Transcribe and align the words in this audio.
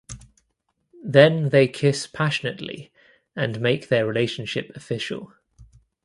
Then 1.03 1.49
they 1.49 1.67
kiss 1.67 2.07
passionately 2.07 2.91
and 3.35 3.61
make 3.61 3.89
their 3.89 4.03
relationship 4.07 4.71
official. 4.75 5.31